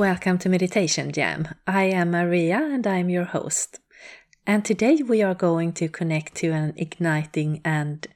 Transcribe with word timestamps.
Welcome 0.00 0.38
to 0.38 0.48
Meditation 0.48 1.12
Jam. 1.12 1.46
I 1.66 1.82
am 1.82 2.12
Maria 2.12 2.56
and 2.56 2.86
I'm 2.86 3.10
your 3.10 3.26
host. 3.26 3.80
And 4.46 4.64
today 4.64 5.02
we 5.06 5.20
are 5.20 5.34
going 5.34 5.74
to 5.74 5.90
connect 5.90 6.36
to 6.36 6.52
an 6.52 6.72
igniting 6.78 7.60
and 7.66 8.06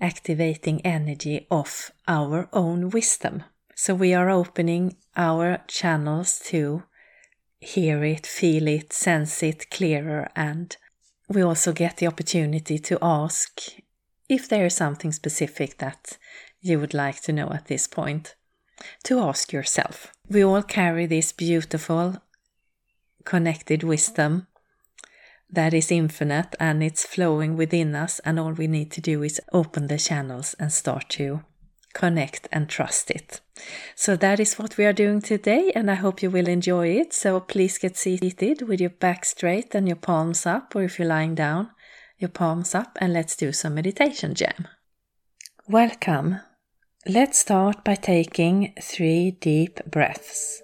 activating 0.00 0.80
energy 0.82 1.48
of 1.50 1.90
our 2.06 2.48
own 2.52 2.90
wisdom. 2.90 3.42
So 3.74 3.96
we 3.96 4.14
are 4.14 4.30
opening 4.30 4.94
our 5.16 5.58
channels 5.66 6.38
to 6.50 6.84
hear 7.58 8.04
it, 8.04 8.28
feel 8.28 8.68
it, 8.68 8.92
sense 8.92 9.42
it 9.42 9.70
clearer, 9.72 10.28
and 10.36 10.76
we 11.28 11.42
also 11.42 11.72
get 11.72 11.96
the 11.96 12.06
opportunity 12.06 12.78
to 12.78 12.96
ask 13.02 13.60
if 14.28 14.48
there 14.48 14.66
is 14.66 14.76
something 14.76 15.10
specific 15.10 15.78
that 15.78 16.16
you 16.60 16.78
would 16.78 16.94
like 16.94 17.22
to 17.22 17.32
know 17.32 17.50
at 17.50 17.66
this 17.66 17.88
point 17.88 18.36
to 19.04 19.20
ask 19.20 19.52
yourself. 19.52 20.12
We 20.28 20.44
all 20.44 20.62
carry 20.62 21.06
this 21.06 21.32
beautiful, 21.32 22.22
connected 23.24 23.82
wisdom 23.82 24.46
that 25.50 25.72
is 25.72 25.92
infinite 25.92 26.56
and 26.58 26.82
it's 26.82 27.06
flowing 27.06 27.56
within 27.56 27.94
us, 27.94 28.18
and 28.20 28.40
all 28.40 28.52
we 28.52 28.66
need 28.66 28.90
to 28.92 29.00
do 29.00 29.22
is 29.22 29.40
open 29.52 29.86
the 29.86 29.98
channels 29.98 30.54
and 30.58 30.72
start 30.72 31.08
to 31.10 31.42
connect 31.92 32.48
and 32.50 32.68
trust 32.68 33.10
it. 33.10 33.40
So 33.94 34.16
that 34.16 34.40
is 34.40 34.58
what 34.58 34.76
we 34.76 34.84
are 34.84 34.92
doing 34.92 35.20
today, 35.20 35.70
and 35.74 35.90
I 35.90 35.94
hope 35.94 36.22
you 36.22 36.30
will 36.30 36.48
enjoy 36.48 36.88
it. 36.88 37.12
So 37.12 37.38
please 37.40 37.78
get 37.78 37.96
seated 37.96 38.62
with 38.62 38.80
your 38.80 38.90
back 38.90 39.24
straight 39.24 39.74
and 39.74 39.86
your 39.86 39.96
palms 39.96 40.44
up, 40.44 40.74
or 40.74 40.82
if 40.82 40.98
you're 40.98 41.08
lying 41.08 41.36
down, 41.36 41.70
your 42.18 42.30
palms 42.30 42.74
up, 42.74 42.98
and 43.00 43.12
let's 43.12 43.36
do 43.36 43.52
some 43.52 43.74
meditation 43.74 44.34
jam. 44.34 44.66
Welcome 45.68 46.40
Let's 47.06 47.38
start 47.38 47.84
by 47.84 47.96
taking 47.96 48.72
three 48.80 49.32
deep 49.32 49.78
breaths. 49.84 50.63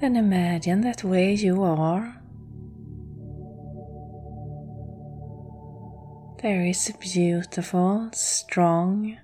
Then 0.00 0.16
imagine 0.16 0.80
that 0.80 1.04
where 1.04 1.28
you 1.28 1.62
are, 1.62 2.16
there 6.40 6.64
is 6.64 6.88
a 6.88 6.96
beautiful, 6.96 8.08
strong, 8.14 9.18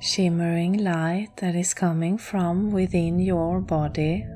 shimmering 0.00 0.78
light 0.82 1.28
that 1.36 1.54
is 1.54 1.72
coming 1.72 2.18
from 2.18 2.72
within 2.72 3.20
your 3.20 3.60
body. 3.60 4.26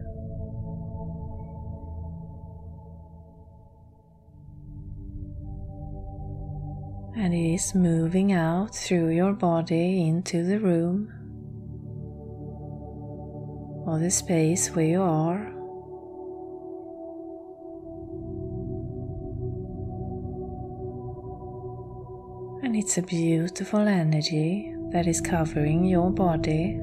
And 7.16 7.34
it 7.34 7.54
is 7.54 7.74
moving 7.74 8.32
out 8.32 8.72
through 8.72 9.08
your 9.08 9.32
body 9.32 10.06
into 10.06 10.44
the 10.44 10.60
room 10.60 11.17
or 13.88 13.98
the 13.98 14.10
space 14.10 14.68
where 14.74 14.84
you 14.84 15.00
are. 15.00 15.46
And 22.62 22.76
it's 22.76 22.98
a 22.98 23.02
beautiful 23.02 23.80
energy 23.80 24.74
that 24.92 25.06
is 25.06 25.22
covering 25.22 25.86
your 25.86 26.10
body. 26.10 26.78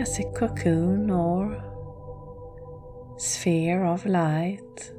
As 0.00 0.20
a 0.20 0.24
cocoon 0.38 1.10
or 1.10 1.60
sphere 3.18 3.84
of 3.84 4.06
light. 4.06 4.92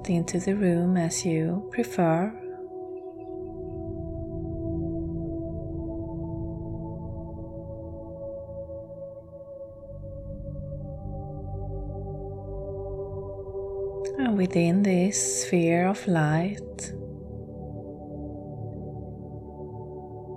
Out 0.00 0.10
into 0.10 0.38
the 0.38 0.54
room 0.54 0.96
as 0.96 1.24
you 1.24 1.68
prefer. 1.72 2.32
And 14.18 14.36
within 14.36 14.82
this 14.82 15.42
sphere 15.42 15.86
of 15.88 16.06
light, 16.06 16.58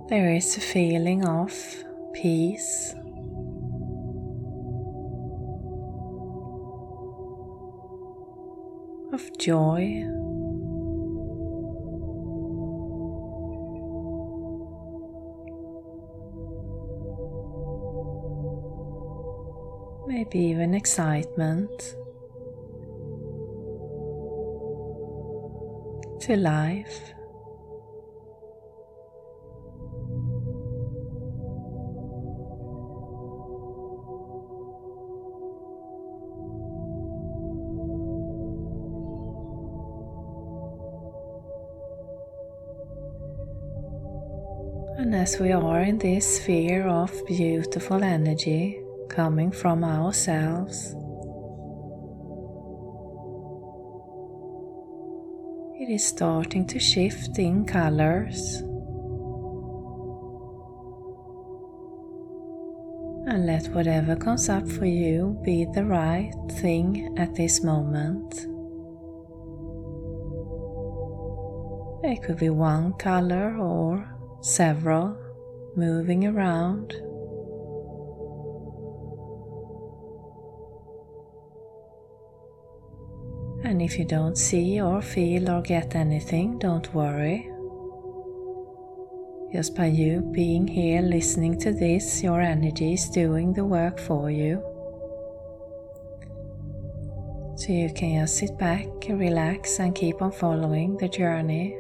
there 0.10 0.34
is 0.34 0.58
a 0.58 0.62
feeling 0.62 1.26
of 1.26 1.54
peace. 2.14 2.96
Joy. 9.44 10.06
Maybe 20.08 20.40
even 20.40 20.74
excitement. 20.74 21.96
to 26.24 26.38
life. 26.38 27.14
As 45.24 45.40
we 45.40 45.54
are 45.54 45.80
in 45.80 45.98
this 46.00 46.36
sphere 46.36 46.86
of 46.86 47.10
beautiful 47.26 48.04
energy 48.04 48.84
coming 49.08 49.54
from 49.54 49.82
ourselves, 49.82 50.94
it 55.80 55.90
is 55.90 56.04
starting 56.06 56.68
to 56.68 56.78
shift 56.78 57.40
in 57.40 57.64
colors. 57.64 58.58
And 63.32 63.46
let 63.46 63.68
whatever 63.70 64.18
comes 64.18 64.50
up 64.50 64.68
for 64.68 64.86
you 64.86 65.40
be 65.46 65.66
the 65.74 65.86
right 65.86 66.34
thing 66.60 67.16
at 67.18 67.34
this 67.34 67.64
moment. 67.64 68.34
It 72.04 72.22
could 72.22 72.40
be 72.40 72.50
one 72.50 72.92
color 72.96 73.56
or 73.58 74.14
several 74.44 75.18
moving 75.78 76.28
around. 76.28 76.92
And 83.64 83.82
if 83.82 83.98
you 83.98 84.04
don't 84.04 84.38
see 84.38 84.82
or 84.82 85.02
feel 85.02 85.50
or 85.50 85.62
get 85.62 85.96
anything, 85.96 86.60
don't 86.60 86.94
worry. 86.94 87.50
Just 89.54 89.76
by 89.76 89.86
you 89.86 90.20
being 90.34 90.68
here 90.68 91.02
listening 91.02 91.58
to 91.60 91.72
this, 91.72 92.22
your 92.22 92.42
energy 92.42 92.96
is 92.96 93.10
doing 93.10 93.54
the 93.54 93.64
work 93.64 93.98
for 93.98 94.30
you. 94.30 94.62
So 97.56 97.72
you 97.72 97.94
can 97.94 98.20
just 98.22 98.38
sit 98.38 98.58
back, 98.58 98.88
relax, 99.08 99.80
and 99.80 99.96
keep 99.96 100.22
on 100.22 100.34
following 100.34 100.98
the 100.98 101.08
journey 101.08 101.78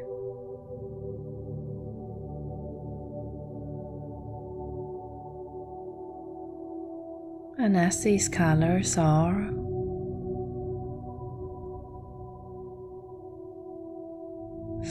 And 7.63 7.77
as 7.77 8.03
these 8.03 8.27
colors 8.27 8.97
are 8.97 9.47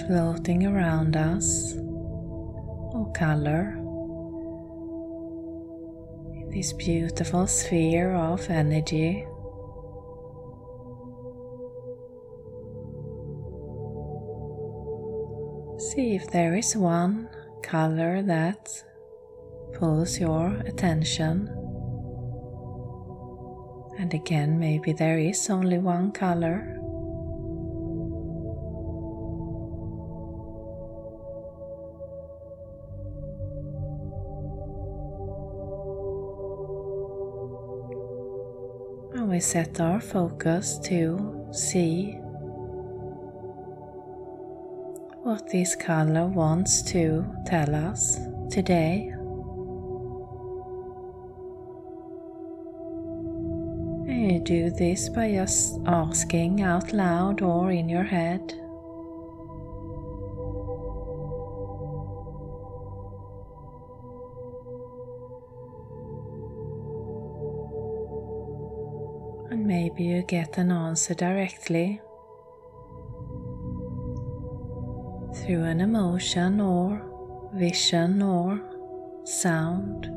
floating 0.07 0.67
around 0.67 1.15
us, 1.15 1.75
or 1.77 3.13
color, 3.15 3.75
in 6.33 6.49
this 6.51 6.73
beautiful 6.73 7.47
sphere 7.47 8.15
of 8.15 8.49
energy. 8.49 9.27
See 15.91 16.15
if 16.15 16.31
there 16.31 16.55
is 16.55 16.75
one 16.75 17.29
color 17.63 18.23
that 18.23 18.83
pulls 19.75 20.19
your 20.19 20.57
attention. 20.65 21.62
And 24.03 24.13
again, 24.15 24.59
maybe 24.59 24.93
there 24.93 25.17
is 25.17 25.49
only 25.49 25.79
one 25.79 26.11
color. 26.11 26.67
And 39.15 39.31
we 39.31 39.39
set 39.39 39.81
our 39.81 40.01
focus 40.01 40.81
to 40.87 41.47
see 41.53 42.19
what 45.23 45.49
this 45.49 45.77
color 45.77 46.27
wants 46.27 46.83
to 46.91 47.25
tell 47.47 47.73
us 47.73 48.19
today. 48.51 49.15
You 54.33 54.41
do 54.41 54.71
this 54.71 55.11
by 55.11 55.31
just 55.31 55.79
asking 55.85 56.63
out 56.63 56.95
loud 56.95 57.43
or 57.43 57.71
in 57.71 57.87
your 57.87 58.03
head. 58.03 58.41
And 69.51 69.67
maybe 69.67 70.05
you 70.05 70.23
get 70.23 70.57
an 70.57 70.73
answer 70.73 71.13
directly 71.13 72.01
through 75.35 75.65
an 75.65 75.83
emotion 75.83 76.59
or 76.59 77.51
vision 77.53 78.23
or 78.23 78.59
sound. 79.25 80.09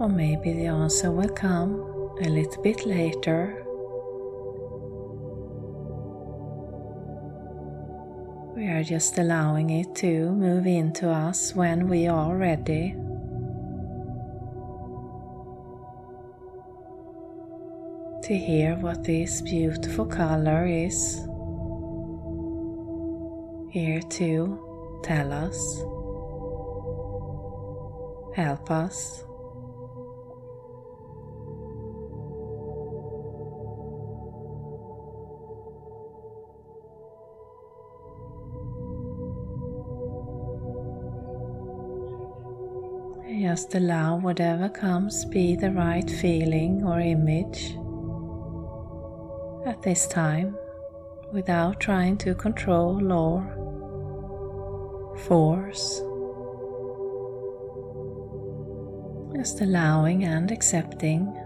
Or 0.00 0.08
maybe 0.08 0.52
the 0.52 0.66
answer 0.66 1.10
will 1.10 1.28
come 1.28 1.80
a 2.22 2.28
little 2.28 2.62
bit 2.62 2.86
later. 2.86 3.64
We 8.54 8.66
are 8.68 8.82
just 8.84 9.18
allowing 9.18 9.70
it 9.70 9.94
to 9.96 10.30
move 10.30 10.66
into 10.66 11.10
us 11.10 11.54
when 11.54 11.88
we 11.88 12.06
are 12.06 12.36
ready. 12.36 12.94
To 18.22 18.36
hear 18.36 18.76
what 18.76 19.04
this 19.04 19.40
beautiful 19.42 20.06
color 20.06 20.66
is 20.66 21.24
here 23.70 24.00
to 24.00 25.00
tell 25.02 25.32
us, 25.32 25.56
help 28.34 28.70
us. 28.70 29.24
Just 43.58 43.74
allow 43.74 44.16
whatever 44.16 44.68
comes 44.68 45.24
be 45.24 45.56
the 45.56 45.72
right 45.72 46.08
feeling 46.08 46.84
or 46.84 47.00
image 47.00 47.74
at 49.66 49.82
this 49.82 50.06
time 50.06 50.56
without 51.32 51.80
trying 51.80 52.16
to 52.18 52.36
control 52.36 53.12
or 53.12 53.42
force. 55.26 56.00
Just 59.36 59.60
allowing 59.60 60.22
and 60.22 60.52
accepting 60.52 61.36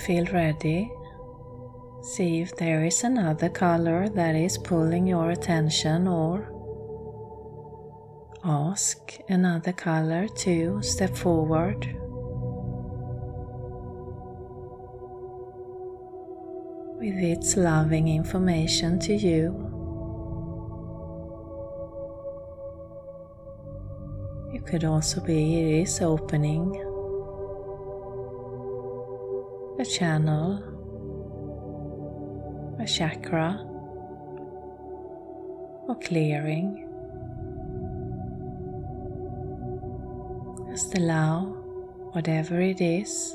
feel 0.00 0.24
ready, 0.32 0.90
see 2.02 2.40
if 2.40 2.56
there 2.56 2.84
is 2.84 3.04
another 3.04 3.50
color 3.50 4.08
that 4.08 4.34
is 4.34 4.56
pulling 4.56 5.06
your 5.06 5.30
attention 5.30 6.08
or 6.08 6.50
ask 8.42 9.18
another 9.28 9.72
color 9.72 10.26
to 10.28 10.80
step 10.82 11.14
forward. 11.14 11.86
With 16.98 17.18
its 17.22 17.56
loving 17.56 18.08
information 18.08 18.98
to 19.00 19.14
you. 19.14 19.66
It 24.54 24.66
could 24.66 24.84
also 24.84 25.20
be 25.20 25.60
it 25.60 25.82
is 25.82 26.00
opening 26.00 26.89
channel, 29.96 30.62
a 32.80 32.86
chakra, 32.86 33.64
or 35.88 35.98
clearing. 36.00 36.86
just 40.70 40.96
allow 40.96 41.40
whatever 42.12 42.60
it 42.60 42.80
is 42.80 43.32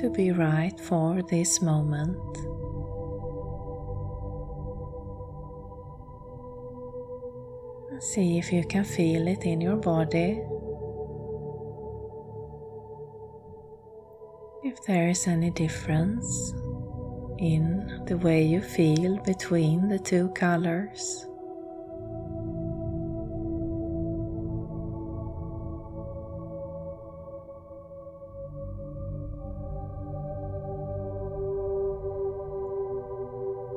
to 0.00 0.10
be 0.14 0.32
right 0.32 0.78
for 0.80 1.22
this 1.30 1.62
moment. 1.62 2.18
And 7.90 8.02
see 8.02 8.38
if 8.38 8.52
you 8.52 8.64
can 8.64 8.84
feel 8.84 9.28
it 9.28 9.44
in 9.44 9.60
your 9.60 9.76
body. 9.76 10.42
If 14.66 14.82
there 14.82 15.08
is 15.08 15.28
any 15.28 15.50
difference 15.50 16.52
in 17.38 18.02
the 18.06 18.16
way 18.16 18.42
you 18.44 18.60
feel 18.60 19.16
between 19.18 19.88
the 19.88 20.00
two 20.00 20.28
colors. 20.30 21.24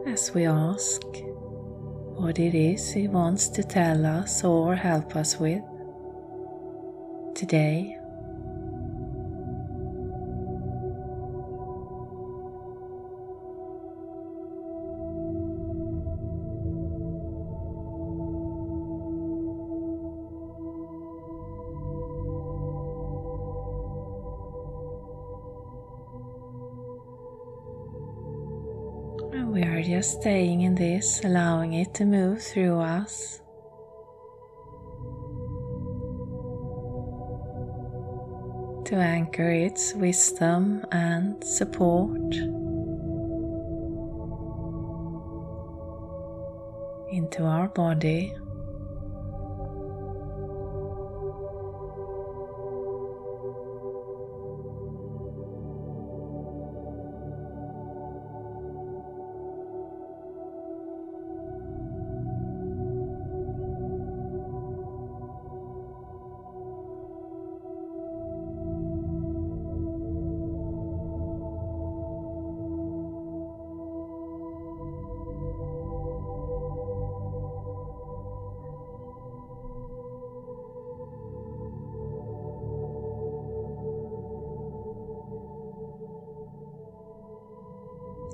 As 0.07 0.33
we 0.33 0.47
ask 0.47 1.03
what 2.17 2.39
it 2.39 2.55
is 2.55 2.91
He 2.93 3.07
wants 3.07 3.47
to 3.49 3.61
tell 3.61 4.07
us 4.07 4.43
or 4.43 4.73
help 4.73 5.15
us 5.15 5.37
with 5.39 5.61
today. 7.35 7.98
We 29.49 29.63
are 29.63 29.81
just 29.81 30.21
staying 30.21 30.61
in 30.61 30.75
this, 30.75 31.25
allowing 31.25 31.73
it 31.73 31.95
to 31.95 32.05
move 32.05 32.39
through 32.39 32.79
us. 32.79 33.41
To 38.85 38.95
anchor 38.95 39.49
its 39.49 39.95
wisdom 39.95 40.85
and 40.91 41.43
support 41.43 42.35
into 47.11 47.43
our 47.43 47.69
body. 47.69 48.35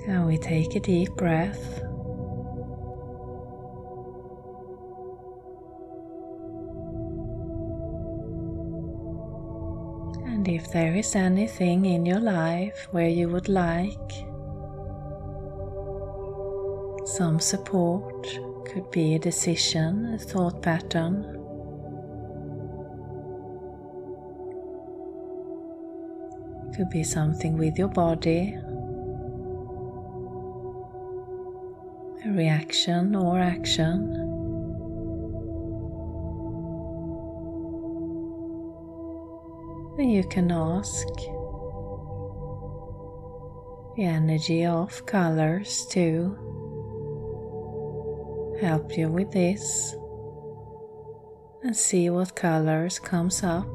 And 0.06 0.26
we 0.26 0.38
take 0.38 0.76
a 0.76 0.80
deep 0.80 1.14
breath. 1.16 1.82
And 10.26 10.46
if 10.46 10.70
there 10.70 10.94
is 10.94 11.16
anything 11.16 11.86
in 11.86 12.06
your 12.06 12.20
life 12.20 12.86
where 12.92 13.08
you 13.08 13.28
would 13.30 13.48
like 13.48 14.12
some 17.04 17.40
support, 17.40 18.26
could 18.66 18.90
be 18.90 19.14
a 19.14 19.18
decision, 19.18 20.14
a 20.14 20.18
thought 20.18 20.60
pattern. 20.62 21.24
Could 26.76 26.90
be 26.90 27.02
something 27.02 27.56
with 27.56 27.78
your 27.78 27.88
body, 27.88 28.58
reaction 32.34 33.14
or 33.14 33.38
action. 33.38 34.12
Then 39.96 40.10
you 40.10 40.24
can 40.24 40.50
ask 40.50 41.06
the 43.96 44.04
energy 44.04 44.66
of 44.66 45.06
colors 45.06 45.86
to 45.90 46.36
help 48.60 48.96
you 48.96 49.08
with 49.08 49.32
this 49.32 49.94
and 51.62 51.76
see 51.76 52.10
what 52.10 52.34
colors 52.34 52.98
comes 52.98 53.42
up 53.42 53.66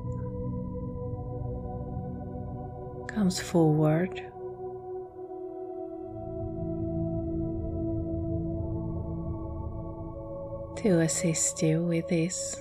comes 3.07 3.39
forward 3.39 4.30
to 10.81 11.01
assist 11.01 11.61
you 11.61 11.83
with 11.83 12.07
this. 12.07 12.55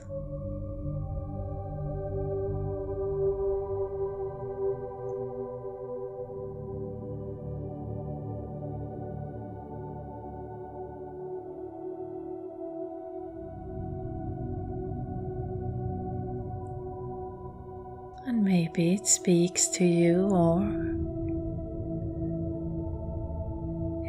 And 18.26 18.44
maybe 18.44 18.94
it 18.94 19.06
speaks 19.06 19.68
to 19.68 19.84
you 19.84 20.28
or 20.28 20.60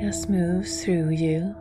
just 0.02 0.30
moves 0.30 0.84
through 0.84 1.12
you. 1.12 1.56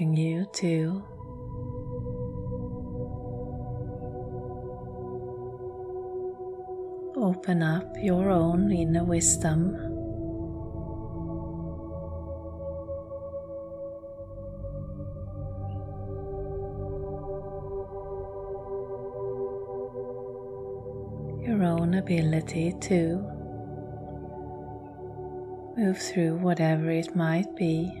Helping 0.00 0.16
you 0.16 0.46
to 0.54 1.02
open 7.16 7.62
up 7.62 7.84
your 8.02 8.30
own 8.30 8.72
inner 8.72 9.04
wisdom. 9.04 9.76
Your 21.42 21.62
own 21.62 21.94
ability 21.94 22.72
to 22.80 23.22
move 25.76 25.98
through 25.98 26.36
whatever 26.38 26.90
it 26.90 27.14
might 27.14 27.54
be. 27.54 27.92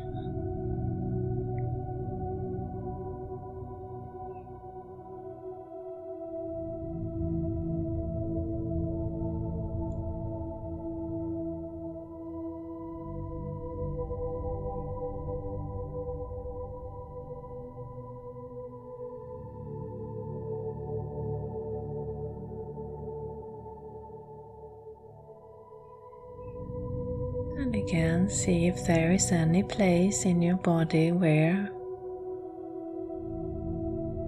if 28.70 28.86
there 28.86 29.10
is 29.10 29.32
any 29.32 29.64
place 29.64 30.24
in 30.24 30.40
your 30.40 30.56
body 30.56 31.10
where 31.10 31.68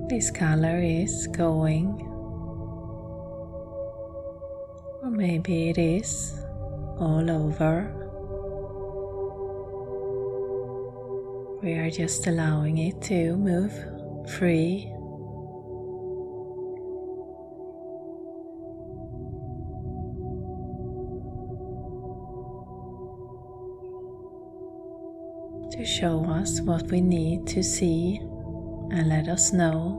this 0.09 0.33
color 0.33 0.81
is 0.83 1.29
going, 1.29 1.87
or 5.01 5.11
maybe 5.11 5.69
it 5.69 5.79
is 5.79 6.35
all 6.99 7.31
over. 7.31 7.87
We 11.63 11.75
are 11.75 11.91
just 11.91 12.27
allowing 12.27 12.79
it 12.79 13.01
to 13.03 13.37
move 13.37 13.73
free 14.29 14.92
To 25.83 25.89
show 25.89 26.25
us 26.27 26.61
what 26.61 26.93
we 26.93 27.01
need 27.01 27.45
to 27.49 27.61
see 27.61 28.19
and 28.93 29.09
let 29.09 29.27
us 29.27 29.53
know 29.53 29.99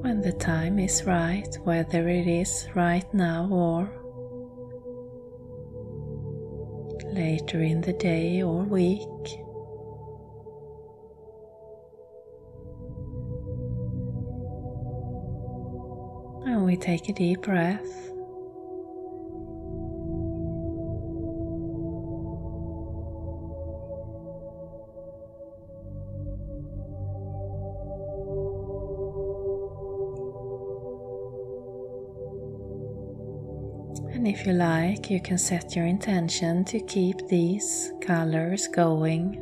when 0.00 0.20
the 0.22 0.32
time 0.32 0.80
is 0.80 1.04
right, 1.04 1.46
whether 1.62 2.08
it 2.08 2.26
is 2.26 2.66
right 2.74 3.06
now 3.14 3.48
or 3.48 3.88
later 7.12 7.62
in 7.62 7.80
the 7.80 7.92
day 7.92 8.42
or 8.42 8.64
week. 8.64 9.06
And 16.44 16.66
we 16.66 16.76
take 16.76 17.08
a 17.08 17.12
deep 17.12 17.42
breath. 17.42 18.10
If 34.40 34.46
you 34.46 34.54
like, 34.54 35.10
you 35.10 35.20
can 35.20 35.36
set 35.36 35.76
your 35.76 35.84
intention 35.84 36.64
to 36.64 36.80
keep 36.80 37.28
these 37.28 37.92
colors 38.00 38.68
going, 38.68 39.34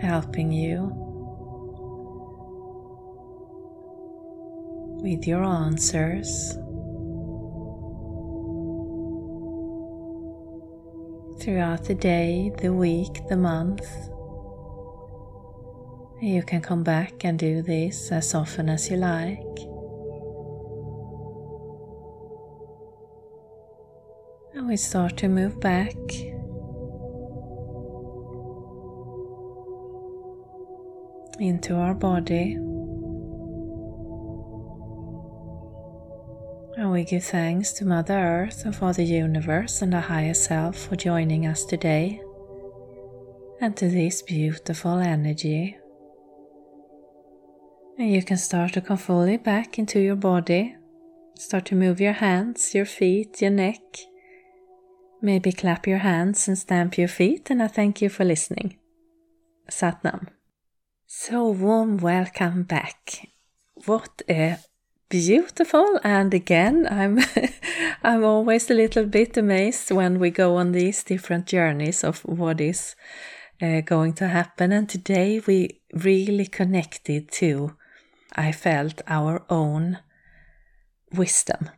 helping 0.00 0.50
you 0.50 0.90
with 5.04 5.24
your 5.24 5.44
answers. 5.44 6.54
Throughout 11.40 11.84
the 11.84 11.94
day, 11.94 12.50
the 12.60 12.72
week, 12.72 13.20
the 13.28 13.36
month, 13.36 13.86
you 16.20 16.42
can 16.42 16.60
come 16.60 16.82
back 16.82 17.24
and 17.24 17.38
do 17.38 17.62
this 17.62 18.10
as 18.10 18.34
often 18.34 18.68
as 18.68 18.90
you 18.90 18.96
like. 18.96 19.71
We 24.72 24.76
start 24.78 25.18
to 25.18 25.28
move 25.28 25.60
back. 25.60 25.94
Into 31.38 31.74
our 31.74 31.92
body. 31.92 32.54
And 36.78 36.90
we 36.90 37.04
give 37.04 37.22
thanks 37.22 37.74
to 37.74 37.84
Mother 37.84 38.14
Earth 38.14 38.64
and 38.64 38.74
for 38.74 38.94
the 38.94 39.04
universe 39.04 39.82
and 39.82 39.92
the 39.92 40.00
higher 40.00 40.32
self 40.32 40.86
for 40.86 40.96
joining 40.96 41.46
us 41.46 41.66
today 41.66 42.22
and 43.60 43.76
to 43.76 43.90
this 43.90 44.22
beautiful 44.22 45.00
energy. 45.00 45.76
And 47.98 48.10
you 48.10 48.22
can 48.22 48.38
start 48.38 48.72
to 48.72 48.80
come 48.80 48.96
fully 48.96 49.36
back 49.36 49.78
into 49.78 50.00
your 50.00 50.16
body. 50.16 50.76
Start 51.36 51.66
to 51.66 51.74
move 51.74 52.00
your 52.00 52.14
hands, 52.14 52.74
your 52.74 52.86
feet, 52.86 53.42
your 53.42 53.50
neck. 53.50 53.82
Maybe 55.24 55.52
clap 55.52 55.86
your 55.86 55.98
hands 55.98 56.48
and 56.48 56.58
stamp 56.58 56.98
your 56.98 57.06
feet, 57.06 57.48
and 57.48 57.62
I 57.62 57.68
thank 57.68 58.02
you 58.02 58.08
for 58.08 58.24
listening. 58.24 58.76
Satnam. 59.70 60.26
So 61.06 61.48
warm 61.48 61.98
welcome 61.98 62.64
back. 62.64 63.28
What 63.86 64.22
a 64.28 64.58
beautiful 65.08 66.00
and 66.02 66.32
again 66.32 66.88
I'm 66.90 67.18
I'm 68.02 68.24
always 68.24 68.70
a 68.70 68.74
little 68.74 69.04
bit 69.04 69.36
amazed 69.36 69.90
when 69.90 70.18
we 70.18 70.30
go 70.30 70.56
on 70.56 70.72
these 70.72 71.04
different 71.04 71.44
journeys 71.46 72.02
of 72.02 72.20
what 72.24 72.62
is 72.62 72.96
uh, 73.60 73.82
going 73.82 74.14
to 74.14 74.28
happen 74.28 74.72
and 74.72 74.88
today 74.88 75.42
we 75.46 75.82
really 75.92 76.46
connected 76.46 77.30
to 77.32 77.76
I 78.34 78.52
felt 78.52 79.02
our 79.06 79.44
own 79.50 79.98
wisdom 81.12 81.68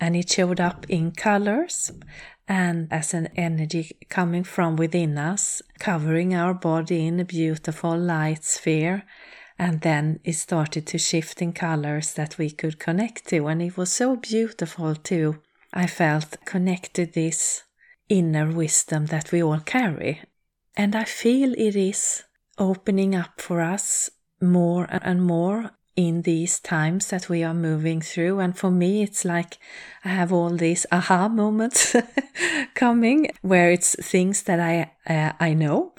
and 0.00 0.16
it 0.16 0.30
showed 0.30 0.60
up 0.60 0.86
in 0.88 1.12
colors 1.12 1.92
and 2.48 2.88
as 2.90 3.14
an 3.14 3.28
energy 3.36 3.96
coming 4.08 4.42
from 4.42 4.74
within 4.74 5.16
us, 5.18 5.62
covering 5.78 6.34
our 6.34 6.54
body 6.54 7.06
in 7.06 7.20
a 7.20 7.24
beautiful 7.24 7.96
light 7.96 8.42
sphere. 8.42 9.04
And 9.56 9.82
then 9.82 10.20
it 10.24 10.32
started 10.32 10.86
to 10.88 10.98
shift 10.98 11.42
in 11.42 11.52
colors 11.52 12.14
that 12.14 12.38
we 12.38 12.50
could 12.50 12.80
connect 12.80 13.28
to. 13.28 13.46
And 13.46 13.62
it 13.62 13.76
was 13.76 13.92
so 13.92 14.16
beautiful 14.16 14.96
too. 14.96 15.38
I 15.72 15.86
felt 15.86 16.44
connected 16.44 17.12
this 17.12 17.62
inner 18.08 18.50
wisdom 18.50 19.06
that 19.06 19.30
we 19.30 19.42
all 19.42 19.60
carry. 19.60 20.22
And 20.76 20.96
I 20.96 21.04
feel 21.04 21.52
it 21.52 21.76
is 21.76 22.24
opening 22.58 23.14
up 23.14 23.40
for 23.40 23.60
us 23.60 24.10
more 24.40 24.88
and 24.90 25.22
more 25.22 25.70
in 25.96 26.22
these 26.22 26.60
times 26.60 27.08
that 27.08 27.28
we 27.28 27.42
are 27.42 27.54
moving 27.54 28.00
through. 28.00 28.38
And 28.38 28.56
for 28.56 28.70
me, 28.70 29.02
it's 29.02 29.24
like 29.24 29.58
I 30.04 30.08
have 30.08 30.32
all 30.32 30.50
these 30.50 30.86
aha 30.90 31.28
moments 31.42 31.94
coming 32.74 33.30
where 33.42 33.70
it's 33.70 33.94
things 33.96 34.44
that 34.44 34.60
I, 34.60 34.92
uh, 35.06 35.32
I 35.40 35.54
know 35.54 35.94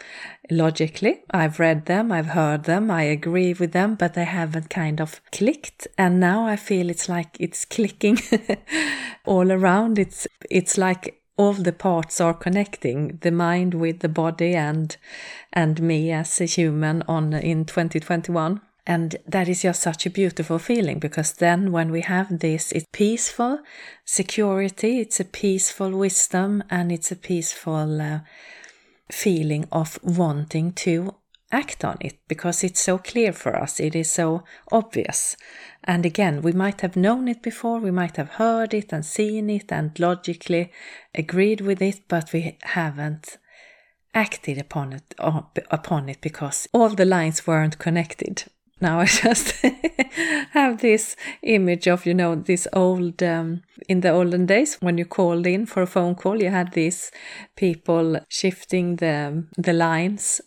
logically. 0.50 1.24
I've 1.32 1.60
read 1.60 1.86
them, 1.86 2.12
I've 2.12 2.28
heard 2.28 2.64
them, 2.64 2.92
I 2.92 3.04
agree 3.04 3.54
with 3.54 3.72
them, 3.72 3.96
but 3.96 4.14
they 4.14 4.26
haven't 4.26 4.70
kind 4.70 5.00
of 5.00 5.22
clicked. 5.32 5.88
And 5.98 6.20
now 6.20 6.46
I 6.46 6.56
feel 6.56 6.90
it's 6.90 7.08
like 7.08 7.38
it's 7.40 7.66
clicking 7.66 8.20
all 9.26 9.52
around. 9.52 9.98
It's, 9.98 10.28
it's 10.50 10.78
like 10.78 11.22
all 11.38 11.54
the 11.54 11.74
parts 11.74 12.20
are 12.22 12.34
connecting 12.34 13.18
the 13.22 13.32
mind 13.32 13.74
with 13.74 14.00
the 14.00 14.10
body 14.10 14.54
and 14.54 14.98
and 15.54 15.82
me 15.82 16.12
as 16.12 16.40
a 16.40 16.46
human 16.46 17.02
on 17.08 17.34
in 17.34 17.66
2021 17.66 18.62
and 18.86 19.16
that 19.28 19.48
is 19.48 19.62
just 19.62 19.82
such 19.82 20.06
a 20.06 20.10
beautiful 20.10 20.58
feeling 20.58 20.98
because 20.98 21.34
then 21.34 21.72
when 21.72 21.92
we 21.92 22.02
have 22.02 22.40
this, 22.40 22.72
it's 22.72 22.86
peaceful 22.92 23.60
security, 24.06 25.00
it's 25.00 25.20
a 25.20 25.26
peaceful 25.26 25.92
wisdom, 25.92 26.64
and 26.70 26.92
it's 26.92 27.12
a 27.12 27.16
peaceful 27.16 28.02
uh, 28.02 28.20
feeling 29.12 29.68
of 29.72 30.00
wanting 30.02 30.72
to 30.74 31.16
act 31.52 31.84
on 31.86 31.98
it 32.00 32.18
because 32.28 32.64
it's 32.64 32.82
so 32.82 32.98
clear 32.98 33.32
for 33.34 33.56
us, 33.56 33.80
it 33.80 33.96
is 33.96 34.10
so 34.10 34.44
obvious. 34.72 35.38
And 35.84 36.06
again, 36.06 36.42
we 36.42 36.52
might 36.52 36.82
have 36.82 36.96
known 36.96 37.28
it 37.28 37.44
before, 37.44 37.80
we 37.80 37.92
might 37.92 38.18
have 38.18 38.30
heard 38.30 38.74
it 38.74 38.92
and 38.92 39.06
seen 39.06 39.50
it 39.50 39.72
and 39.72 39.98
logically 40.00 40.72
agreed 41.14 41.62
with 41.62 41.82
it, 41.82 42.02
but 42.08 42.34
we 42.34 42.58
haven't 42.62 43.38
acted 44.14 44.58
upon 44.58 44.92
it 44.92 45.14
upon 45.70 46.10
it 46.10 46.20
because 46.20 46.68
all 46.74 46.90
the 46.90 47.06
lines 47.06 47.48
weren't 47.48 47.80
connected 47.80 48.44
now 48.82 49.00
I 49.00 49.06
just 49.24 49.54
have 50.52 50.82
this 50.82 51.16
image 51.44 51.88
of, 51.88 52.06
you 52.06 52.14
know, 52.14 52.36
this 52.36 52.68
old, 52.74 53.22
um, 53.24 53.62
in 53.88 54.02
the 54.02 54.12
olden 54.12 54.46
days 54.46 54.78
when 54.82 54.98
you 54.98 55.06
called 55.06 55.46
in 55.48 55.66
for 55.66 55.82
a 55.82 55.88
phone 55.88 56.16
call, 56.16 56.42
you 56.42 56.50
had 56.50 56.74
these 56.74 57.12
people 57.56 58.20
shifting 58.30 58.98
the, 58.98 59.46
the 59.58 59.74
lines 59.74 60.42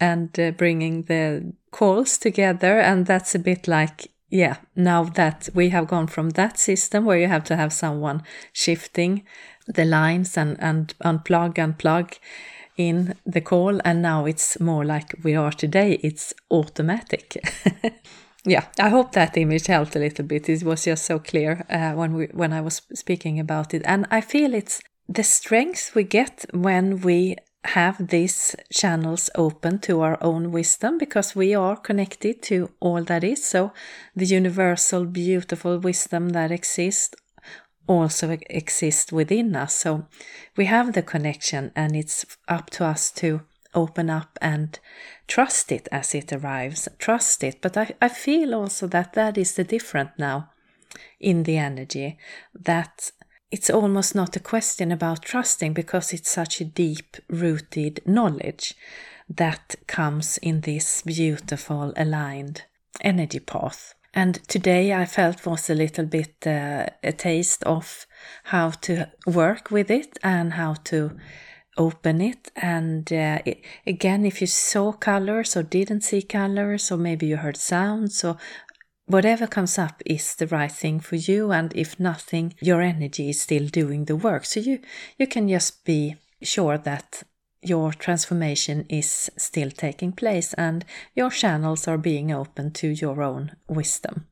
and 0.00 0.38
uh, 0.38 0.50
bringing 0.52 1.02
the 1.02 1.52
calls 1.70 2.18
together. 2.18 2.80
And 2.80 3.06
that's 3.06 3.34
a 3.34 3.38
bit 3.38 3.68
like, 3.68 4.10
yeah, 4.28 4.56
now 4.74 5.04
that 5.04 5.48
we 5.54 5.68
have 5.68 5.86
gone 5.86 6.06
from 6.06 6.30
that 6.30 6.58
system 6.58 7.04
where 7.04 7.18
you 7.18 7.28
have 7.28 7.44
to 7.44 7.56
have 7.56 7.72
someone 7.72 8.22
shifting 8.52 9.24
the 9.66 9.84
lines 9.84 10.36
and, 10.36 10.56
and 10.60 10.94
unplug 11.04 11.58
and 11.58 11.78
plug 11.78 12.14
in 12.76 13.14
the 13.24 13.40
call 13.40 13.80
and 13.84 14.02
now 14.02 14.26
it's 14.26 14.60
more 14.60 14.84
like 14.84 15.14
we 15.22 15.34
are 15.34 15.52
today. 15.52 15.98
It's 16.02 16.34
automatic. 16.50 17.36
Yeah 18.48 18.66
i 18.78 18.88
hope 18.88 19.10
that 19.12 19.36
image 19.36 19.66
helped 19.66 19.96
a 19.96 19.98
little 19.98 20.24
bit. 20.24 20.48
It 20.48 20.62
was 20.62 20.84
just 20.84 21.04
so 21.04 21.18
clear 21.18 21.66
uh, 21.68 21.92
when 21.92 22.14
we 22.14 22.26
when 22.26 22.52
i 22.52 22.60
was 22.60 22.82
speaking 22.94 23.40
about 23.40 23.74
it. 23.74 23.82
And 23.84 24.06
i 24.10 24.20
feel 24.20 24.54
it's 24.54 24.80
the 25.08 25.24
strength 25.24 25.94
we 25.94 26.04
get 26.04 26.44
when 26.52 27.00
we 27.00 27.36
have 27.64 28.08
these 28.08 28.54
channels 28.72 29.28
open 29.34 29.80
to 29.80 30.00
our 30.00 30.18
own 30.22 30.52
wisdom 30.52 30.98
because 30.98 31.34
we 31.34 31.54
are 31.54 31.76
connected 31.76 32.40
to 32.42 32.70
all 32.80 33.02
that 33.02 33.24
is. 33.24 33.44
So 33.44 33.72
the 34.14 34.26
universal 34.26 35.04
beautiful 35.04 35.78
wisdom 35.78 36.28
that 36.30 36.52
exists 36.52 37.16
also 37.86 38.36
exist 38.50 39.12
within 39.12 39.56
us. 39.56 39.74
So 39.74 40.06
we 40.56 40.66
have 40.66 40.92
the 40.92 41.02
connection, 41.02 41.72
and 41.74 41.96
it's 41.96 42.24
up 42.48 42.70
to 42.70 42.84
us 42.84 43.10
to 43.12 43.42
open 43.74 44.10
up 44.10 44.38
and 44.40 44.78
trust 45.26 45.70
it 45.72 45.88
as 45.92 46.14
it 46.14 46.32
arrives. 46.32 46.88
Trust 46.98 47.44
it. 47.44 47.60
But 47.60 47.76
I, 47.76 47.94
I 48.00 48.08
feel 48.08 48.54
also 48.54 48.86
that 48.88 49.12
that 49.14 49.36
is 49.38 49.54
the 49.54 49.64
different 49.64 50.10
now. 50.18 50.50
in 51.20 51.42
the 51.44 51.58
energy 51.58 52.18
that 52.54 53.10
it's 53.50 53.70
almost 53.70 54.14
not 54.14 54.36
a 54.36 54.40
question 54.40 54.90
about 54.90 55.22
trusting 55.22 55.72
because 55.72 56.12
it's 56.12 56.30
such 56.30 56.60
a 56.60 56.64
deep 56.64 57.16
rooted 57.28 58.00
knowledge 58.06 58.74
that 59.28 59.76
comes 59.86 60.38
in 60.38 60.60
this 60.60 61.02
beautiful 61.02 61.92
aligned 61.96 62.62
energy 63.00 63.40
path. 63.40 63.94
And 64.16 64.42
today 64.48 64.94
I 64.94 65.04
felt 65.04 65.44
was 65.44 65.68
a 65.68 65.74
little 65.74 66.06
bit 66.06 66.46
uh, 66.46 66.86
a 67.04 67.12
taste 67.12 67.62
of 67.64 68.06
how 68.44 68.70
to 68.70 69.10
work 69.26 69.70
with 69.70 69.90
it 69.90 70.18
and 70.24 70.54
how 70.54 70.72
to 70.84 71.10
open 71.76 72.22
it. 72.22 72.50
And 72.56 73.12
uh, 73.12 73.40
it, 73.44 73.62
again, 73.86 74.24
if 74.24 74.40
you 74.40 74.46
saw 74.46 74.92
colors 74.92 75.54
or 75.54 75.62
didn't 75.62 76.00
see 76.00 76.22
colors, 76.22 76.90
or 76.90 76.96
maybe 76.96 77.26
you 77.26 77.36
heard 77.36 77.58
sounds, 77.58 78.24
or 78.24 78.38
whatever 79.04 79.46
comes 79.46 79.78
up 79.78 80.02
is 80.06 80.34
the 80.36 80.46
right 80.46 80.72
thing 80.72 80.98
for 80.98 81.16
you. 81.16 81.52
And 81.52 81.76
if 81.76 82.00
nothing, 82.00 82.54
your 82.62 82.80
energy 82.80 83.28
is 83.28 83.42
still 83.42 83.68
doing 83.68 84.06
the 84.06 84.16
work. 84.16 84.46
So 84.46 84.60
you, 84.60 84.80
you 85.18 85.26
can 85.26 85.46
just 85.46 85.84
be 85.84 86.16
sure 86.40 86.78
that 86.78 87.22
your 87.68 87.92
transformation 87.92 88.86
is 88.88 89.30
still 89.36 89.70
taking 89.70 90.12
place 90.12 90.54
and 90.54 90.84
your 91.14 91.30
channels 91.30 91.88
are 91.88 91.98
being 91.98 92.32
open 92.32 92.70
to 92.72 92.88
your 92.88 93.22
own 93.22 93.56
wisdom. 93.68 94.26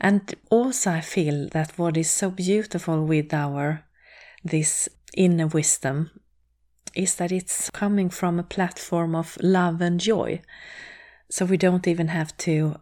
And 0.00 0.34
also 0.50 0.92
I 0.92 1.00
feel 1.00 1.48
that 1.50 1.78
what 1.78 1.96
is 1.96 2.10
so 2.10 2.30
beautiful 2.30 3.04
with 3.04 3.34
our 3.34 3.84
this 4.42 4.88
inner 5.14 5.46
wisdom 5.46 6.10
is 6.94 7.14
that 7.16 7.32
it's 7.32 7.70
coming 7.70 8.10
from 8.10 8.38
a 8.38 8.44
platform 8.44 9.14
of 9.14 9.36
love 9.42 9.80
and 9.80 10.00
joy. 10.00 10.40
So 11.30 11.44
we 11.44 11.56
don't 11.56 11.86
even 11.86 12.08
have 12.08 12.36
to 12.38 12.76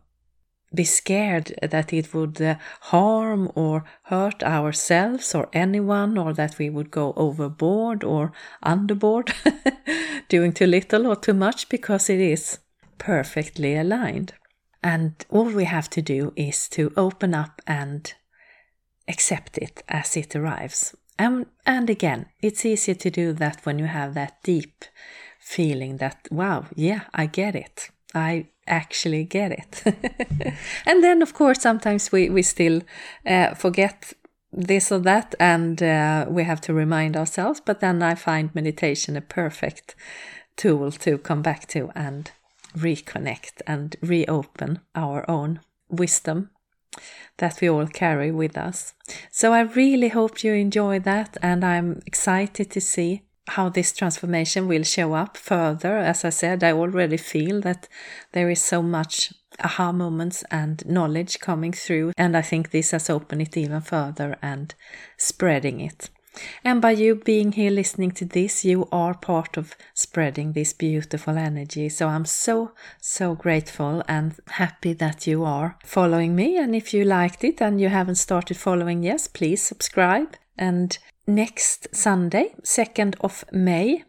be 0.75 0.85
scared 0.85 1.55
that 1.63 1.93
it 1.93 2.13
would 2.13 2.41
uh, 2.41 2.57
harm 2.83 3.51
or 3.55 3.85
hurt 4.05 4.43
ourselves 4.43 5.35
or 5.35 5.49
anyone, 5.53 6.19
or 6.19 6.33
that 6.35 6.59
we 6.59 6.69
would 6.69 6.91
go 6.91 7.15
overboard 7.17 8.05
or 8.05 8.33
underboard, 8.65 9.33
doing 10.29 10.53
too 10.53 10.67
little 10.67 11.07
or 11.07 11.17
too 11.17 11.35
much, 11.35 11.69
because 11.69 12.11
it 12.11 12.21
is 12.21 12.59
perfectly 12.99 13.77
aligned. 13.77 14.35
And 14.83 15.13
all 15.29 15.51
we 15.51 15.65
have 15.65 15.91
to 15.91 16.03
do 16.03 16.33
is 16.37 16.69
to 16.71 16.93
open 16.97 17.35
up 17.35 17.61
and 17.67 18.13
accept 19.09 19.59
it 19.59 19.83
as 19.89 20.17
it 20.17 20.37
arrives. 20.37 20.95
And, 21.19 21.47
and 21.67 21.91
again, 21.91 22.27
it's 22.41 22.65
easier 22.65 22.95
to 22.95 23.11
do 23.11 23.33
that 23.35 23.65
when 23.67 23.79
you 23.79 23.87
have 23.87 24.15
that 24.15 24.43
deep 24.45 24.85
feeling 25.41 25.97
that, 25.97 26.29
wow, 26.31 26.67
yeah, 26.77 27.03
I 27.13 27.27
get 27.27 27.57
it. 27.57 27.91
I 28.15 28.49
actually 28.67 29.25
get 29.25 29.53
it. 29.53 29.83
and 30.87 31.03
then, 31.03 31.23
of 31.23 31.35
course, 31.35 31.61
sometimes 31.61 32.13
we, 32.13 32.29
we 32.31 32.43
still 32.43 32.83
uh, 33.27 33.55
forget 33.55 34.13
this 34.53 34.91
or 34.91 34.99
that 35.01 35.35
and 35.39 35.83
uh, 35.83 36.27
we 36.29 36.45
have 36.45 36.61
to 36.63 36.75
remind 36.75 37.17
ourselves. 37.17 37.61
But 37.65 37.81
then 37.81 38.03
I 38.03 38.15
find 38.15 38.55
meditation 38.55 39.17
a 39.17 39.21
perfect 39.21 39.95
tool 40.57 40.91
to 40.91 41.19
come 41.19 41.43
back 41.43 41.67
to 41.69 41.91
and 41.95 42.31
reconnect 42.77 43.63
and 43.67 43.97
reopen 44.03 44.81
our 44.95 45.29
own 45.31 45.61
wisdom 45.89 46.51
that 47.39 47.61
we 47.61 47.71
all 47.71 47.87
carry 47.87 48.31
with 48.31 48.57
us. 48.57 48.95
So 49.31 49.53
I 49.53 49.61
really 49.61 50.09
hope 50.09 50.43
you 50.43 50.53
enjoy 50.53 50.99
that, 51.01 51.37
and 51.43 51.65
I'm 51.65 52.03
excited 52.07 52.71
to 52.71 52.81
see 52.81 53.23
how 53.49 53.69
this 53.69 53.93
transformation 53.93 54.69
will 54.69 54.83
show 54.83 55.15
up 55.15 55.37
further. 55.37 55.97
As 55.97 56.25
I 56.25 56.31
said, 56.31 56.63
I 56.63 56.73
already 56.73 57.17
feel 57.17 57.61
that 57.63 57.89
there 58.33 58.51
is 58.51 58.63
so 58.63 58.83
much 58.83 59.33
aha 59.61 59.93
moments 59.93 60.45
and 60.51 60.85
knowledge 60.87 61.41
coming 61.41 61.73
through, 61.73 62.13
and 62.17 62.37
I 62.37 62.43
think 62.43 62.71
this 62.71 62.93
has 62.93 63.11
opened 63.11 63.43
it 63.43 63.57
even 63.57 63.81
further 63.81 64.37
and 64.43 64.75
spreading 65.17 65.81
it. 65.81 66.11
And 66.65 66.81
by 66.81 66.93
you 66.93 67.17
being 67.17 67.53
here 67.53 67.71
listening 67.71 68.13
to 68.13 68.25
this, 68.25 68.65
you 68.65 68.89
are 68.93 69.15
part 69.15 69.57
of 69.57 69.75
spreading 69.95 70.53
this 70.53 70.73
beautiful 70.73 71.37
energy. 71.37 71.89
So 71.89 72.09
I'm 72.09 72.25
so, 72.25 72.73
so 73.01 73.35
grateful 73.35 74.03
and 74.09 74.35
happy 74.49 74.93
that 74.95 75.27
you 75.27 75.45
are 75.45 75.77
following 75.85 76.37
me. 76.37 76.57
And 76.57 76.75
if 76.75 76.95
you 76.95 77.05
liked 77.05 77.45
it 77.45 77.61
and 77.61 77.81
you 77.81 77.89
haven't 77.89 78.17
started 78.17 78.57
following, 78.57 79.03
yes, 79.03 79.27
please 79.27 79.63
subscribe. 79.63 80.37
And 80.57 80.97
next 81.27 81.95
Sunday, 81.95 82.55
2nd 82.63 83.17
of 83.21 83.45
May, 83.53 84.05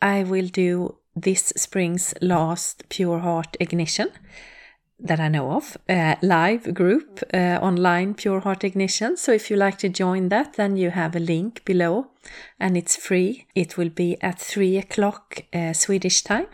I 0.00 0.22
will 0.22 0.48
do 0.48 0.97
this 1.20 1.52
spring's 1.56 2.14
last 2.20 2.88
Pure 2.88 3.20
Heart 3.20 3.56
Ignition 3.60 4.10
that 5.00 5.20
I 5.20 5.28
know 5.28 5.52
of, 5.52 5.76
uh, 5.88 6.16
live 6.22 6.74
group 6.74 7.22
uh, 7.32 7.58
online 7.62 8.14
Pure 8.14 8.40
Heart 8.40 8.64
Ignition. 8.64 9.16
So 9.16 9.32
if 9.32 9.48
you 9.50 9.56
like 9.56 9.78
to 9.78 9.88
join 9.88 10.28
that, 10.30 10.54
then 10.54 10.76
you 10.76 10.90
have 10.90 11.14
a 11.14 11.20
link 11.20 11.64
below 11.64 12.08
and 12.58 12.76
it's 12.76 12.96
free. 12.96 13.46
It 13.54 13.76
will 13.76 13.90
be 13.90 14.20
at 14.20 14.40
three 14.40 14.76
o'clock 14.76 15.44
uh, 15.52 15.72
Swedish 15.72 16.22
time. 16.22 16.46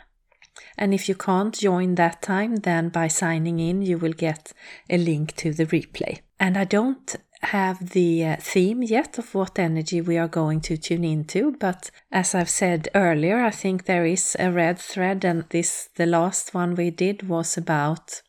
And 0.76 0.92
if 0.92 1.08
you 1.08 1.14
can't 1.14 1.54
join 1.54 1.94
that 1.94 2.20
time, 2.20 2.56
then 2.56 2.88
by 2.88 3.08
signing 3.08 3.60
in, 3.60 3.82
you 3.82 3.96
will 3.96 4.12
get 4.12 4.52
a 4.90 4.98
link 4.98 5.34
to 5.36 5.52
the 5.52 5.66
replay. 5.66 6.20
And 6.38 6.58
I 6.58 6.64
don't 6.64 7.16
have 7.46 7.90
the 7.90 8.24
uh, 8.24 8.36
theme 8.36 8.82
yet 8.82 9.18
of 9.18 9.34
what 9.34 9.58
energy 9.58 10.00
we 10.00 10.18
are 10.18 10.28
going 10.28 10.60
to 10.62 10.76
tune 10.76 11.04
into, 11.04 11.52
but 11.58 11.90
as 12.10 12.34
I've 12.34 12.50
said 12.50 12.88
earlier, 12.94 13.40
I 13.40 13.50
think 13.50 13.84
there 13.84 14.06
is 14.06 14.36
a 14.38 14.50
red 14.50 14.78
thread, 14.78 15.24
and 15.24 15.44
this, 15.50 15.88
the 15.96 16.06
last 16.06 16.54
one 16.54 16.74
we 16.74 16.90
did 16.90 17.28
was 17.28 17.56
about 17.56 18.22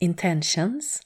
intentions. 0.00 1.02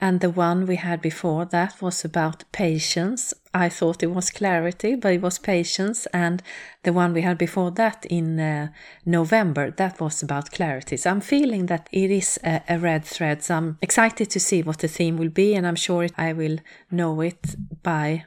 And 0.00 0.20
the 0.20 0.30
one 0.30 0.64
we 0.66 0.76
had 0.76 1.02
before 1.02 1.44
that 1.46 1.82
was 1.82 2.04
about 2.04 2.44
patience. 2.52 3.34
I 3.52 3.68
thought 3.68 4.02
it 4.02 4.14
was 4.14 4.30
clarity, 4.30 4.94
but 4.94 5.12
it 5.12 5.20
was 5.20 5.38
patience. 5.38 6.06
And 6.06 6.42
the 6.84 6.92
one 6.92 7.12
we 7.12 7.20
had 7.20 7.36
before 7.36 7.70
that 7.72 8.06
in 8.06 8.40
uh, 8.40 8.68
November, 9.04 9.70
that 9.72 10.00
was 10.00 10.22
about 10.22 10.52
clarity. 10.52 10.96
So 10.96 11.10
I'm 11.10 11.20
feeling 11.20 11.66
that 11.66 11.88
it 11.92 12.10
is 12.10 12.38
a, 12.42 12.62
a, 12.68 12.78
red 12.78 13.04
thread. 13.04 13.42
So 13.42 13.56
I'm 13.56 13.78
excited 13.82 14.30
to 14.30 14.40
see 14.40 14.62
what 14.62 14.78
the 14.78 14.88
theme 14.88 15.18
will 15.18 15.28
be, 15.28 15.54
and 15.54 15.66
I'm 15.66 15.76
sure 15.76 16.06
I 16.16 16.32
will 16.32 16.58
know 16.90 17.20
it 17.20 17.54
by 17.82 18.24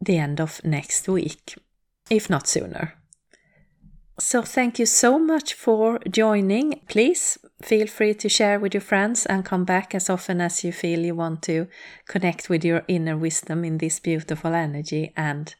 the 0.00 0.18
end 0.18 0.40
of 0.40 0.62
next 0.64 1.08
week, 1.08 1.56
if 2.08 2.30
not 2.30 2.46
sooner. 2.46 2.94
So, 4.18 4.42
thank 4.42 4.78
you 4.78 4.86
so 4.86 5.18
much 5.18 5.54
for 5.54 5.98
joining. 6.08 6.80
Please 6.88 7.36
feel 7.62 7.88
free 7.88 8.14
to 8.14 8.28
share 8.28 8.60
with 8.60 8.72
your 8.72 8.80
friends 8.80 9.26
and 9.26 9.44
come 9.44 9.64
back 9.64 9.94
as 9.94 10.08
often 10.08 10.40
as 10.40 10.62
you 10.62 10.72
feel 10.72 11.00
you 11.00 11.16
want 11.16 11.42
to 11.42 11.66
connect 12.06 12.48
with 12.48 12.64
your 12.64 12.84
inner 12.86 13.16
wisdom 13.16 13.64
in 13.64 13.78
this 13.78 13.98
beautiful 13.98 14.54
energy. 14.54 15.12
And 15.16 15.52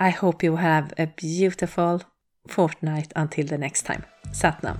I 0.00 0.10
hope 0.10 0.42
you 0.42 0.56
have 0.56 0.94
a 0.98 1.06
beautiful 1.06 2.02
fortnight 2.48 3.12
until 3.14 3.46
the 3.46 3.58
next 3.58 3.82
time. 3.82 4.04
Satnam. 4.30 4.78